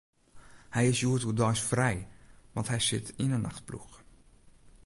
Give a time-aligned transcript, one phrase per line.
[0.75, 1.97] Hy is hjoed oerdeis frij,
[2.55, 3.95] want hy sit yn 'e nachtploech.